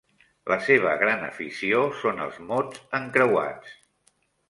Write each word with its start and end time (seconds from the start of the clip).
La 0.51 0.55
seva 0.67 0.93
gran 1.01 1.27
afició 1.27 1.83
són 2.01 2.25
els 2.27 2.43
mots 2.51 2.83
encreuats. 3.03 3.81